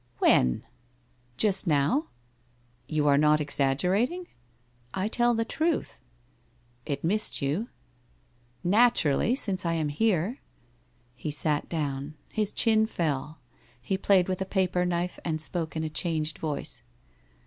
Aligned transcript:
'When?'' 0.17 0.63
Just 1.47 1.67
now.' 1.67 2.07
'You 2.87 3.07
are 3.07 3.19
not 3.19 3.39
exaggerating?' 3.39 4.29
I 4.95 5.03
I 5.03 5.07
tell 5.07 5.35
the 5.35 5.45
truth.'' 5.45 5.99
It 6.87 7.03
missed 7.03 7.39
you?'' 7.43 7.67
Naturally, 8.79 9.35
since 9.35 9.63
I 9.63 9.73
am 9.73 9.89
here.' 9.89 10.39
He 11.13 11.29
sat 11.29 11.69
down. 11.69 12.15
His 12.29 12.51
chin 12.51 12.87
fell. 12.87 13.41
He 13.79 13.95
played 13.95 14.27
with 14.27 14.41
a 14.41 14.45
paper 14.45 14.87
knife 14.87 15.19
and 15.23 15.39
spoke 15.39 15.75
in 15.75 15.83
a 15.83 15.87
changed 15.87 16.39
voice. 16.39 16.81